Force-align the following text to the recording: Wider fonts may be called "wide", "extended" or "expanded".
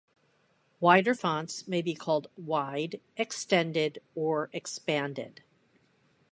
Wider 0.79 1.13
fonts 1.13 1.67
may 1.67 1.83
be 1.83 1.93
called 1.93 2.27
"wide", 2.35 2.99
"extended" 3.17 4.01
or 4.15 4.49
"expanded". 4.51 5.43